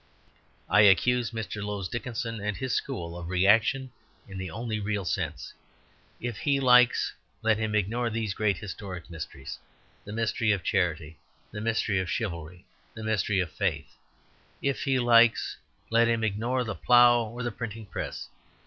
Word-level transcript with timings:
I 0.67 0.81
accuse 0.81 1.29
Mr. 1.29 1.63
Lowes 1.63 1.87
Dickinson 1.87 2.39
and 2.41 2.57
his 2.57 2.73
school 2.73 3.15
of 3.15 3.29
reaction 3.29 3.91
in 4.27 4.39
the 4.39 4.49
only 4.49 4.79
real 4.79 5.05
sense. 5.05 5.53
If 6.19 6.37
he 6.37 6.59
likes, 6.59 7.13
let 7.43 7.59
him 7.59 7.75
ignore 7.75 8.09
these 8.09 8.33
great 8.33 8.57
historic 8.57 9.11
mysteries 9.11 9.59
the 10.03 10.11
mystery 10.11 10.51
of 10.53 10.63
charity, 10.63 11.19
the 11.51 11.61
mystery 11.61 11.99
of 11.99 12.09
chivalry, 12.09 12.65
the 12.95 13.03
mystery 13.03 13.39
of 13.41 13.51
faith. 13.51 13.95
If 14.59 14.85
he 14.85 14.97
likes, 14.97 15.57
let 15.91 16.07
him 16.07 16.23
ignore 16.23 16.63
the 16.63 16.73
plough 16.73 17.25
or 17.29 17.43
the 17.43 17.51
printing 17.51 17.85
press. 17.85 18.27